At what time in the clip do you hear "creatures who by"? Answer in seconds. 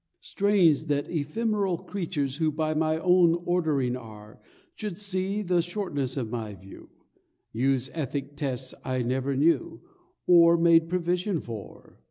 1.77-2.73